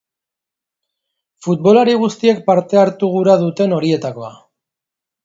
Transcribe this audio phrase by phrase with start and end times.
[1.47, 4.33] Futbolari guztiek parte hartu gura duten horietakoa.